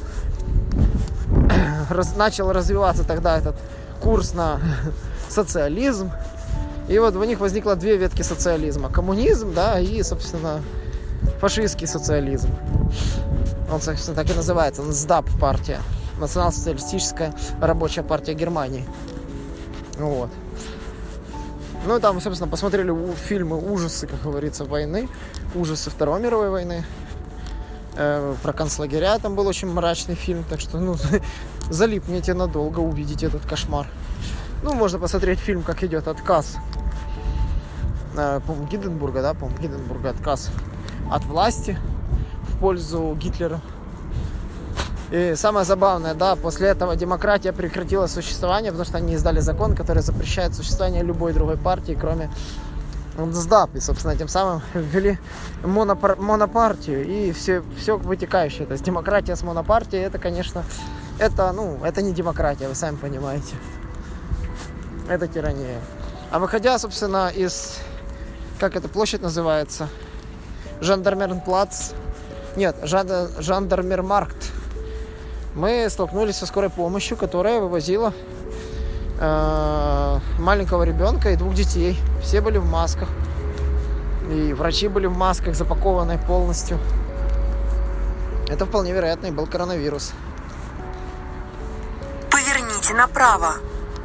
раз- 1.90 2.16
начал 2.16 2.52
развиваться 2.52 3.04
тогда 3.04 3.38
этот 3.38 3.56
курс 4.02 4.34
на 4.34 4.60
социализм. 5.30 6.12
И 6.88 7.00
вот 7.00 7.16
у 7.16 7.24
них 7.24 7.40
возникло 7.40 7.76
две 7.76 7.96
ветки 7.98 8.22
социализма. 8.22 8.90
Коммунизм, 8.90 9.54
да, 9.54 9.80
и, 9.80 10.04
собственно, 10.04 10.62
фашистский 11.42 11.88
социализм. 11.88 12.50
Он, 13.72 13.82
собственно, 13.82 14.16
так 14.16 14.30
и 14.30 14.34
называется. 14.34 14.84
НСДАП 14.84 15.26
партия. 15.40 15.82
Национал-социалистическая 16.20 17.34
рабочая 17.60 18.04
партия 18.04 18.36
Германии. 18.36 18.86
Вот. 19.98 20.30
Ну 21.88 21.98
и 21.98 22.00
там, 22.00 22.22
собственно, 22.22 22.50
посмотрели 22.50 22.96
фильмы 23.28 23.58
ужасы, 23.58 24.06
как 24.06 24.22
говорится, 24.22 24.66
войны. 24.66 25.10
Ужасы 25.56 25.90
Второй 25.90 26.22
мировой 26.22 26.52
войны. 26.52 26.86
Э, 27.96 28.36
про 28.44 28.54
концлагеря 28.54 29.18
там 29.18 29.34
был 29.34 29.48
очень 29.48 29.68
мрачный 29.68 30.14
фильм. 30.14 30.44
Так 30.48 30.60
что, 30.60 30.78
ну, 30.78 30.96
залипните 31.72 32.36
надолго, 32.36 32.82
увидите 32.82 33.26
этот 33.26 33.44
кошмар. 33.48 33.88
Ну, 34.62 34.76
можно 34.76 35.00
посмотреть 35.00 35.40
фильм, 35.40 35.64
как 35.64 35.84
идет 35.84 36.08
отказ. 36.08 36.58
Э, 38.16 38.40
по-моему, 38.46 38.68
Гинденбурга, 38.68 39.24
да, 39.24 39.34
по-моему, 39.34 39.60
Гинденбурга 39.60 40.12
отказ 40.12 40.52
от 41.12 41.26
власти 41.26 41.78
в 42.44 42.58
пользу 42.58 43.16
Гитлера. 43.20 43.62
И 45.12 45.34
самое 45.36 45.66
забавное, 45.66 46.14
да, 46.14 46.38
после 46.38 46.70
этого 46.70 46.96
демократия 46.96 47.52
прекратила 47.52 48.08
существование, 48.08 48.72
потому 48.72 48.88
что 48.88 48.98
они 48.98 49.14
издали 49.14 49.42
закон, 49.42 49.76
который 49.76 50.02
запрещает 50.02 50.56
существование 50.56 51.04
любой 51.04 51.34
другой 51.34 51.58
партии, 51.58 51.98
кроме 52.00 52.30
НСДАП. 53.18 53.76
И, 53.76 53.82
собственно, 53.82 54.16
тем 54.16 54.30
самым 54.30 54.62
ввели 54.74 55.20
монопар- 55.64 56.16
монопартию 56.20 57.06
и 57.06 57.34
все, 57.34 57.62
все 57.78 57.98
вытекающее. 57.98 58.66
То 58.66 58.72
есть 58.72 58.86
демократия 58.86 59.36
с 59.36 59.44
монопартией, 59.44 60.04
это, 60.04 60.18
конечно, 60.18 60.64
это, 61.20 61.52
ну, 61.52 61.80
это 61.84 62.02
не 62.02 62.14
демократия, 62.14 62.70
вы 62.70 62.76
сами 62.76 62.96
понимаете. 62.96 63.56
Это 65.10 65.28
тирания. 65.28 65.82
А 66.32 66.40
выходя, 66.40 66.80
собственно, 66.80 67.28
из, 67.28 67.80
как 68.62 68.78
эта 68.78 68.88
площадь 68.88 69.22
называется, 69.22 69.90
Жандармернплац, 70.82 71.92
нет, 72.56 72.76
Жан- 72.84 73.30
Жандармермаркт, 73.40 74.52
мы 75.54 75.88
столкнулись 75.90 76.38
со 76.38 76.46
скорой 76.46 76.70
помощью, 76.70 77.18
которая 77.18 77.60
вывозила 77.60 78.14
э, 79.20 80.20
маленького 80.40 80.84
ребенка 80.84 81.30
и 81.32 81.36
двух 81.36 81.54
детей. 81.54 82.00
Все 82.24 82.42
были 82.42 82.58
в 82.58 82.66
масках. 82.66 83.10
И 84.32 84.54
врачи 84.54 84.88
были 84.88 85.08
в 85.08 85.18
масках, 85.18 85.56
запакованные 85.56 86.18
полностью. 86.18 86.80
Это 88.48 88.66
вполне 88.66 88.94
вероятно 88.94 89.28
и 89.28 89.32
был 89.32 89.46
коронавирус. 89.46 90.14
Поверните 92.32 92.94
направо. 92.94 93.56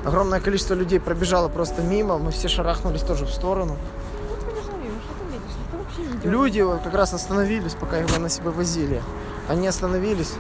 Огромное 0.04 0.40
количество 0.40 0.74
людей 0.74 1.00
пробежало 1.00 1.48
просто 1.48 1.82
мимо, 1.82 2.18
мы 2.18 2.32
все 2.32 2.48
шарахнулись 2.48 3.02
тоже 3.02 3.24
в 3.24 3.30
сторону. 3.30 3.76
Ну, 3.76 4.36
пробежал 4.36 4.76
мимо, 4.78 5.00
что 5.00 5.14
ты 5.14 5.24
видишь? 5.32 5.56
Никто 5.58 5.76
вообще 5.78 6.00
не 6.02 6.06
дергается. 6.06 6.15
Люди 6.26 6.60
вот 6.60 6.82
как 6.82 6.92
раз 6.94 7.14
остановились, 7.14 7.74
пока 7.74 8.00
их 8.00 8.18
на 8.18 8.28
себя 8.28 8.50
возили. 8.50 9.00
Они 9.48 9.68
остановились, 9.68 10.32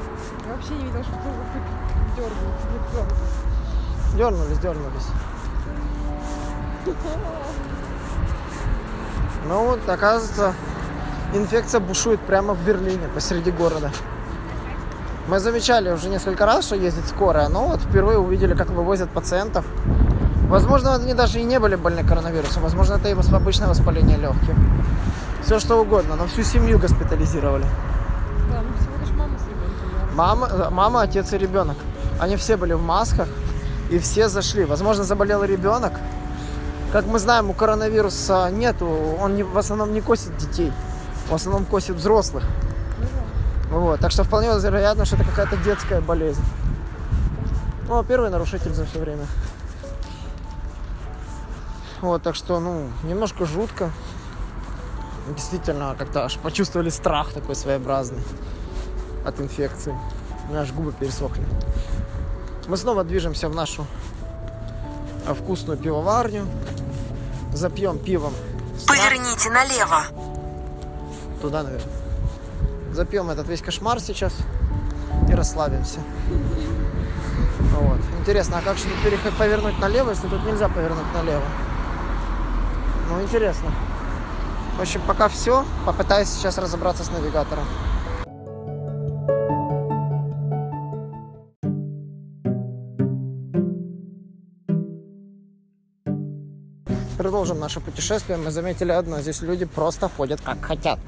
Я 0.44 0.52
вообще 0.52 0.74
не 0.74 0.84
видела, 0.86 1.04
что 1.04 1.12
кто-то. 1.12 2.28
Никто. 2.74 4.16
дернулись, 4.16 4.58
дернулись. 4.58 5.06
Ну 9.48 9.64
вот, 9.64 9.88
оказывается, 9.88 10.54
инфекция 11.32 11.78
бушует 11.78 12.18
прямо 12.18 12.54
в 12.54 12.64
Берлине, 12.64 13.06
посреди 13.14 13.52
города. 13.52 13.92
Мы 15.28 15.38
замечали 15.38 15.92
уже 15.92 16.08
несколько 16.08 16.46
раз, 16.46 16.66
что 16.66 16.74
ездит 16.74 17.06
скорая, 17.06 17.48
но 17.48 17.68
вот 17.68 17.80
впервые 17.80 18.18
увидели, 18.18 18.54
как 18.54 18.70
вывозят 18.70 19.08
пациентов. 19.10 19.64
Возможно, 20.48 20.96
они 20.96 21.14
даже 21.14 21.38
и 21.38 21.44
не 21.44 21.60
были 21.60 21.76
больны 21.76 22.02
коронавирусом, 22.02 22.64
возможно, 22.64 22.94
это 22.94 23.08
им 23.08 23.20
обычное 23.20 23.68
воспаление 23.68 24.16
легких. 24.16 24.56
Все 25.46 25.60
что 25.60 25.80
угодно, 25.80 26.16
но 26.16 26.26
всю 26.26 26.42
семью 26.42 26.76
госпитализировали. 26.76 27.64
Да, 28.50 28.62
ну 28.62 28.76
всего 28.80 28.96
лишь 29.00 29.14
мама 29.16 29.38
с 29.38 29.42
ребенком. 29.42 29.90
да. 29.92 30.16
Мама, 30.16 30.48
э, 30.48 30.70
мама, 30.70 31.02
отец 31.02 31.32
и 31.32 31.38
ребенок. 31.38 31.76
Они 32.18 32.34
все 32.34 32.56
были 32.56 32.72
в 32.72 32.82
масках, 32.82 33.28
и 33.88 34.00
все 34.00 34.28
зашли. 34.28 34.64
Возможно, 34.64 35.04
заболел 35.04 35.44
ребенок. 35.44 35.92
Как 36.90 37.06
мы 37.06 37.20
знаем, 37.20 37.48
у 37.48 37.52
коронавируса 37.52 38.50
нету, 38.50 38.88
он 39.20 39.36
не, 39.36 39.44
в 39.44 39.56
основном 39.56 39.92
не 39.92 40.00
косит 40.00 40.36
детей, 40.36 40.72
в 41.28 41.34
основном 41.34 41.64
косит 41.64 41.94
взрослых. 41.94 42.42
Ну 43.70 43.78
Вот, 43.78 44.00
так 44.00 44.10
что 44.10 44.24
вполне 44.24 44.48
вероятно, 44.48 45.04
что 45.04 45.14
это 45.14 45.24
какая-то 45.24 45.58
детская 45.58 46.00
болезнь. 46.00 46.42
Ну, 47.86 48.02
первый 48.02 48.30
нарушитель 48.30 48.74
за 48.74 48.84
все 48.84 48.98
время. 48.98 49.26
Вот, 52.00 52.24
так 52.24 52.34
что, 52.34 52.58
ну, 52.58 52.88
немножко 53.04 53.46
жутко. 53.46 53.92
Действительно, 55.34 55.96
как-то 55.98 56.24
аж 56.24 56.38
почувствовали 56.38 56.88
страх 56.88 57.32
такой 57.32 57.56
своеобразный 57.56 58.22
от 59.24 59.40
инфекции. 59.40 59.96
У 60.46 60.52
меня 60.52 60.60
аж 60.60 60.72
губы 60.72 60.92
пересохли. 60.92 61.44
Мы 62.68 62.76
снова 62.76 63.02
движемся 63.02 63.48
в 63.48 63.54
нашу 63.54 63.86
а, 65.26 65.34
вкусную 65.34 65.78
пивоварню. 65.78 66.46
Запьем 67.52 67.98
пивом. 67.98 68.34
Поверните 68.86 69.50
налево. 69.50 70.04
Туда, 71.40 71.62
наверное. 71.62 71.92
Запьем 72.92 73.30
этот 73.30 73.48
весь 73.48 73.62
кошмар 73.62 74.00
сейчас 74.00 74.32
и 75.28 75.32
расслабимся. 75.32 76.00
Вот. 77.72 77.98
Интересно, 78.20 78.58
а 78.58 78.62
как 78.62 78.76
же 78.76 78.84
тут 79.22 79.36
повернуть 79.36 79.78
налево, 79.78 80.10
если 80.10 80.28
тут 80.28 80.44
нельзя 80.44 80.68
повернуть 80.68 81.12
налево? 81.14 81.42
Ну, 83.08 83.22
интересно. 83.22 83.70
В 84.76 84.80
общем, 84.82 85.00
пока 85.06 85.28
все. 85.28 85.64
Попытаюсь 85.86 86.28
сейчас 86.28 86.58
разобраться 86.58 87.02
с 87.02 87.10
навигатором. 87.10 87.64
Продолжим 97.16 97.58
наше 97.58 97.80
путешествие. 97.80 98.36
Мы 98.36 98.50
заметили 98.50 98.92
одно. 98.92 99.20
Здесь 99.20 99.40
люди 99.40 99.64
просто 99.64 100.10
ходят 100.10 100.42
как 100.42 100.62
хотят. 100.62 100.98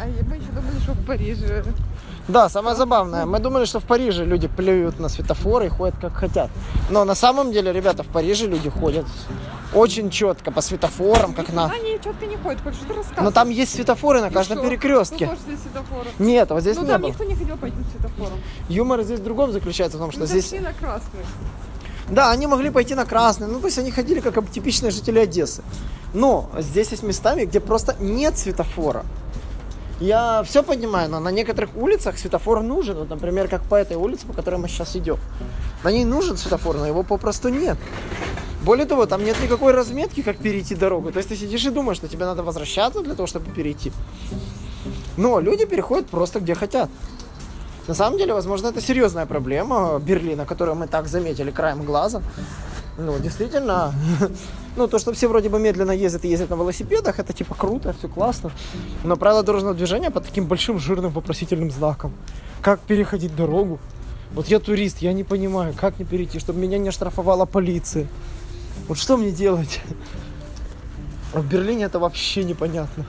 А 0.00 0.06
мы 0.06 0.36
еще 0.36 0.50
думали, 0.50 0.78
что 0.82 0.92
в 0.92 1.06
Париже. 1.06 1.64
Да, 2.28 2.50
самое 2.50 2.76
забавное. 2.76 3.24
Мы 3.24 3.38
думали, 3.38 3.64
что 3.64 3.80
в 3.80 3.84
Париже 3.84 4.24
люди 4.24 4.48
плюют 4.48 5.00
на 5.00 5.08
светофоры 5.08 5.66
и 5.66 5.68
ходят 5.68 5.94
как 5.98 6.12
хотят. 6.12 6.50
Но 6.90 7.04
на 7.04 7.14
самом 7.14 7.52
деле, 7.52 7.72
ребята, 7.72 8.02
в 8.02 8.08
Париже 8.08 8.46
люди 8.46 8.68
ходят 8.68 9.06
очень 9.74 10.10
четко 10.10 10.50
по 10.50 10.60
светофорам, 10.60 11.32
как 11.32 11.52
на... 11.52 11.66
Они 11.66 11.98
четко 12.04 12.26
не 12.26 12.36
ходят, 12.36 12.60
хоть 12.62 12.74
что-то 12.74 12.94
рассказывать. 12.94 13.24
Но 13.24 13.30
там 13.30 13.48
есть 13.48 13.72
светофоры 13.74 14.20
на 14.20 14.26
И 14.26 14.30
каждом 14.30 14.60
перекрестке. 14.62 15.26
Ну, 15.26 15.36
здесь 15.36 15.60
светофоры. 15.60 16.08
Нет, 16.18 16.50
вот 16.50 16.60
здесь 16.60 16.76
ну, 16.76 16.82
не 16.82 16.88
там 16.88 17.00
было. 17.00 17.10
никто 17.10 17.24
не 17.24 17.34
хотел 17.34 17.56
пойти 17.56 17.76
светофором. 17.92 18.38
Юмор 18.68 19.02
здесь 19.02 19.20
в 19.20 19.24
другом 19.24 19.52
заключается, 19.52 19.96
в 19.96 20.00
том, 20.00 20.10
что 20.10 20.20
Ну, 20.20 20.26
здесь... 20.26 20.52
на 20.52 20.72
красный. 20.74 21.20
Да, 22.10 22.30
они 22.30 22.46
могли 22.46 22.70
пойти 22.70 22.94
на 22.94 23.04
красный, 23.04 23.46
ну 23.48 23.60
то 23.60 23.66
есть 23.66 23.78
они 23.78 23.90
ходили 23.90 24.20
как 24.20 24.50
типичные 24.50 24.90
жители 24.90 25.18
Одессы. 25.18 25.62
Но 26.14 26.48
здесь 26.58 26.90
есть 26.90 27.02
местами, 27.02 27.44
где 27.44 27.60
просто 27.60 27.96
нет 28.00 28.38
светофора. 28.38 29.04
Я 30.00 30.44
все 30.44 30.62
понимаю, 30.62 31.10
но 31.10 31.18
на 31.18 31.30
некоторых 31.30 31.76
улицах 31.76 32.18
светофор 32.18 32.62
нужен. 32.62 32.98
Вот, 32.98 33.10
например, 33.10 33.48
как 33.48 33.62
по 33.62 33.74
этой 33.74 33.96
улице, 33.96 34.26
по 34.26 34.32
которой 34.32 34.56
мы 34.56 34.68
сейчас 34.68 34.94
идем. 34.94 35.18
На 35.82 35.90
ней 35.90 36.04
нужен 36.04 36.36
светофор, 36.36 36.76
но 36.76 36.86
его 36.86 37.02
попросту 37.02 37.48
нет. 37.48 37.76
Более 38.62 38.86
того, 38.86 39.06
там 39.06 39.24
нет 39.24 39.36
никакой 39.42 39.72
разметки, 39.72 40.22
как 40.22 40.38
перейти 40.38 40.74
дорогу. 40.74 41.10
То 41.10 41.18
есть 41.18 41.28
ты 41.28 41.36
сидишь 41.36 41.64
и 41.64 41.70
думаешь, 41.70 41.96
что 41.96 42.08
тебе 42.08 42.26
надо 42.26 42.42
возвращаться 42.42 43.00
для 43.02 43.14
того, 43.14 43.26
чтобы 43.26 43.50
перейти. 43.50 43.92
Но 45.16 45.40
люди 45.40 45.64
переходят 45.64 46.06
просто 46.06 46.38
где 46.38 46.54
хотят. 46.54 46.90
На 47.88 47.94
самом 47.94 48.18
деле, 48.18 48.34
возможно, 48.34 48.68
это 48.68 48.80
серьезная 48.80 49.26
проблема 49.26 49.98
Берлина, 49.98 50.44
которую 50.44 50.76
мы 50.76 50.86
так 50.86 51.08
заметили 51.08 51.50
краем 51.50 51.82
глаза. 51.84 52.22
Ну, 52.98 53.16
действительно, 53.20 53.94
ну, 54.76 54.88
то, 54.88 54.98
что 54.98 55.12
все 55.12 55.28
вроде 55.28 55.48
бы 55.48 55.60
медленно 55.60 55.92
ездят 55.92 56.24
и 56.24 56.28
ездят 56.28 56.50
на 56.50 56.56
велосипедах, 56.56 57.20
это 57.20 57.32
типа 57.32 57.54
круто, 57.54 57.92
все 57.92 58.08
классно. 58.08 58.50
Но 59.04 59.16
правила 59.16 59.44
дорожного 59.44 59.74
движения 59.74 60.10
под 60.10 60.26
таким 60.26 60.46
большим 60.46 60.80
жирным 60.80 61.12
вопросительным 61.12 61.70
знаком. 61.70 62.12
Как 62.60 62.80
переходить 62.80 63.36
дорогу? 63.36 63.78
Вот 64.32 64.48
я 64.48 64.58
турист, 64.58 64.98
я 64.98 65.12
не 65.12 65.22
понимаю, 65.22 65.74
как 65.74 66.00
не 66.00 66.04
перейти, 66.04 66.40
чтобы 66.40 66.58
меня 66.58 66.76
не 66.78 66.88
оштрафовала 66.88 67.44
полиция. 67.44 68.08
Вот 68.88 68.98
что 68.98 69.16
мне 69.16 69.30
делать? 69.30 69.80
А 71.34 71.40
в 71.40 71.46
Берлине 71.46 71.84
это 71.84 71.98
вообще 71.98 72.42
непонятно. 72.42 73.04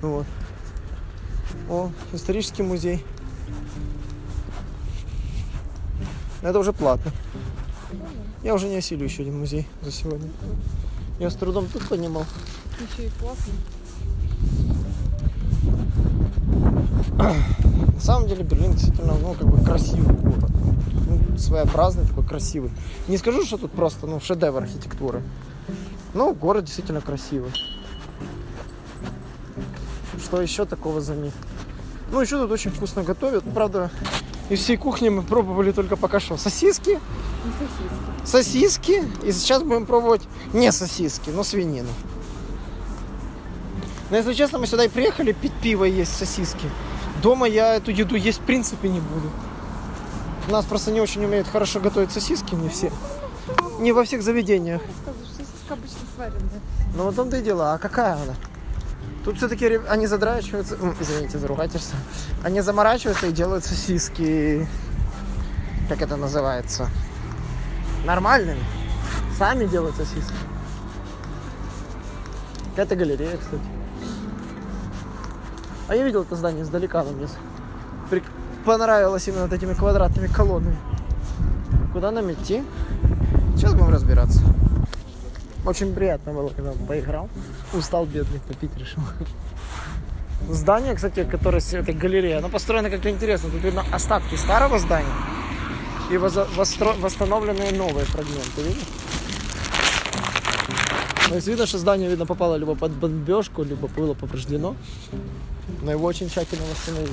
Вот. 0.00 0.24
О, 1.68 1.90
исторический 2.14 2.62
музей. 2.62 3.04
Это 6.40 6.58
уже 6.58 6.72
платно. 6.72 7.12
Я 8.42 8.54
уже 8.54 8.68
не 8.68 8.76
осилю 8.76 9.04
еще 9.04 9.22
один 9.22 9.38
музей 9.38 9.66
за 9.82 9.92
сегодня. 9.92 10.30
Я 11.18 11.30
с 11.30 11.34
трудом 11.34 11.66
тут 11.70 11.86
понимал. 11.88 12.24
Еще 12.80 13.08
и 13.08 13.10
классно. 13.20 13.52
На 17.94 18.00
самом 18.00 18.28
деле 18.28 18.42
Берлин 18.44 18.72
действительно, 18.72 19.14
ну, 19.20 19.34
как 19.34 19.46
бы 19.46 19.62
красивый 19.62 20.14
город. 20.14 20.50
Ну, 21.06 21.36
своеобразный, 21.36 22.06
такой 22.06 22.24
красивый. 22.24 22.70
Не 23.08 23.18
скажу, 23.18 23.44
что 23.44 23.58
тут 23.58 23.72
просто, 23.72 24.06
ну, 24.06 24.20
шедевр 24.20 24.62
архитектуры. 24.62 25.22
Но 26.14 26.32
город 26.32 26.64
действительно 26.64 27.02
красивый. 27.02 27.52
Что 30.22 30.40
еще 30.40 30.64
такого 30.64 31.02
за 31.02 31.14
них? 31.14 31.34
Ну, 32.10 32.20
еще 32.22 32.38
тут 32.40 32.50
очень 32.50 32.70
вкусно 32.70 33.02
готовят. 33.02 33.44
Правда, 33.52 33.90
из 34.48 34.60
всей 34.60 34.78
кухни 34.78 35.10
мы 35.10 35.22
пробовали 35.22 35.72
только 35.72 35.96
пока 35.96 36.20
что 36.20 36.38
сосиски, 36.38 36.98
Сосиски. 38.24 39.00
сосиски. 39.00 39.26
И 39.26 39.32
сейчас 39.32 39.62
будем 39.62 39.86
пробовать 39.86 40.22
не 40.52 40.70
сосиски, 40.72 41.30
но 41.30 41.44
свинину. 41.44 41.88
Но 44.10 44.16
если 44.16 44.34
честно, 44.34 44.58
мы 44.58 44.66
сюда 44.66 44.84
и 44.84 44.88
приехали 44.88 45.32
пить 45.32 45.52
пиво 45.62 45.84
и 45.84 45.92
есть 45.92 46.16
сосиски. 46.16 46.68
Дома 47.22 47.46
я 47.46 47.76
эту 47.76 47.90
еду 47.90 48.16
есть 48.16 48.40
в 48.40 48.42
принципе 48.42 48.88
не 48.88 49.00
буду. 49.00 49.30
У 50.48 50.52
нас 50.52 50.64
просто 50.64 50.90
не 50.90 51.00
очень 51.00 51.24
умеют 51.24 51.46
хорошо 51.46 51.80
готовить 51.80 52.10
сосиски, 52.10 52.54
не 52.54 52.68
все. 52.68 52.92
Не 53.78 53.92
во 53.92 54.04
всех 54.04 54.22
заведениях. 54.22 54.82
Сосиска 55.36 55.74
обычно 55.74 55.98
сваренная. 56.14 56.60
Ну 56.96 57.04
вот 57.04 57.12
в 57.14 57.16
том-то 57.16 57.36
и 57.36 57.42
дело. 57.42 57.74
А 57.74 57.78
какая 57.78 58.14
она? 58.14 58.34
Тут 59.24 59.36
все-таки 59.36 59.80
они 59.88 60.06
задрачиваются, 60.06 60.78
извините 60.98 61.38
за 61.38 61.46
ругательство, 61.46 61.98
они 62.42 62.62
заморачиваются 62.62 63.26
и 63.26 63.32
делают 63.32 63.66
сосиски, 63.66 64.66
как 65.90 66.00
это 66.00 66.16
называется, 66.16 66.88
нормальными. 68.04 68.60
Сами 69.38 69.66
делают 69.66 69.96
сосиски. 69.96 70.34
Какая-то 72.70 72.96
галерея, 72.96 73.36
кстати. 73.36 73.62
А 75.88 75.94
я 75.96 76.04
видел 76.04 76.22
это 76.22 76.36
здание 76.36 76.62
издалека, 76.62 77.02
но 77.02 77.10
мне 77.12 77.26
с- 77.26 77.36
прик- 78.10 78.30
понравилось 78.64 79.26
именно 79.28 79.42
вот 79.42 79.52
этими 79.52 79.74
квадратными 79.74 80.28
колоннами. 80.28 80.76
Куда 81.92 82.10
нам 82.12 82.30
идти? 82.32 82.62
Сейчас 83.56 83.74
будем 83.74 83.90
разбираться. 83.90 84.40
Очень 85.66 85.92
приятно 85.94 86.32
было, 86.32 86.48
когда 86.50 86.72
поиграл. 86.86 87.28
Устал 87.74 88.06
бедный, 88.06 88.40
попить 88.46 88.74
решил. 88.76 89.02
Здание, 90.48 90.94
кстати, 90.94 91.24
которое 91.24 91.60
с 91.60 91.74
этой 91.74 91.92
галереей, 91.92 92.38
оно 92.38 92.48
построено 92.48 92.88
как-то 92.88 93.10
интересно. 93.10 93.50
Тут 93.50 93.62
видно 93.62 93.84
остатки 93.92 94.36
старого 94.36 94.78
здания 94.78 95.06
и 96.10 96.16
восстановленные 96.16 97.72
новые 97.72 98.04
фрагменты, 98.04 98.62
видишь? 98.62 98.82
То 101.28 101.36
есть 101.36 101.46
видно, 101.46 101.66
что 101.66 101.78
здание, 101.78 102.10
видно, 102.10 102.26
попало 102.26 102.56
либо 102.56 102.74
под 102.74 102.90
бомбежку, 102.92 103.62
либо 103.62 103.86
было 103.86 104.14
повреждено. 104.14 104.74
Но 105.82 105.92
его 105.92 106.04
очень 106.04 106.28
тщательно 106.28 106.64
восстановили. 106.68 107.12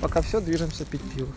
Пока 0.00 0.22
все, 0.22 0.40
движемся 0.40 0.84
пить 0.84 1.02
пиво. 1.12 1.28